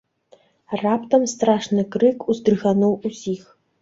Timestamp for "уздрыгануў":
2.35-2.99